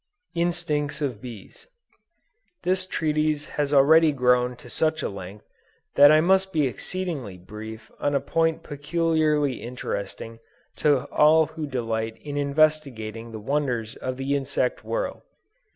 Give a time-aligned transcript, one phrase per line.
[0.33, 1.67] INSTINCTS OF BEES.
[2.63, 5.47] This treatise has already grown to such a length,
[5.93, 10.39] that I must be exceedingly brief on a point peculiarly interesting
[10.77, 15.21] to all who delight in investigating the wonders of the insect world.